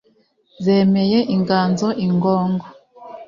[0.63, 2.65] zemeye inganzo ingongo